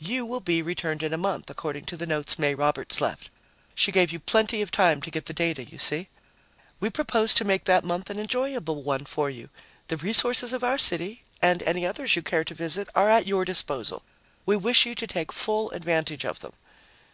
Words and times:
"You 0.00 0.26
will 0.26 0.40
be 0.40 0.60
returned 0.60 1.02
in 1.02 1.14
a 1.14 1.16
month, 1.16 1.48
according 1.48 1.86
to 1.86 1.96
the 1.96 2.04
notes 2.06 2.38
May 2.38 2.54
Roberts 2.54 3.00
left. 3.00 3.30
She 3.74 3.90
gave 3.90 4.12
you 4.12 4.20
plenty 4.20 4.60
of 4.60 4.70
time 4.70 5.00
to 5.00 5.10
get 5.10 5.24
the 5.24 5.32
data, 5.32 5.64
you 5.64 5.78
see. 5.78 6.08
We 6.78 6.90
propose 6.90 7.32
to 7.32 7.44
make 7.46 7.64
that 7.64 7.82
month 7.82 8.10
an 8.10 8.18
enjoyable 8.20 8.82
one 8.82 9.06
for 9.06 9.30
you. 9.30 9.48
The 9.88 9.96
resources 9.96 10.52
of 10.52 10.62
our 10.62 10.76
city 10.76 11.22
and 11.40 11.62
any 11.62 11.86
others 11.86 12.14
you 12.16 12.20
care 12.20 12.44
to 12.44 12.54
visit 12.54 12.86
are 12.94 13.08
at 13.08 13.26
your 13.26 13.46
disposal. 13.46 14.02
We 14.44 14.56
wish 14.58 14.84
you 14.84 14.94
to 14.94 15.06
take 15.06 15.32
full 15.32 15.70
advantage 15.70 16.26
of 16.26 16.40
them." 16.40 16.52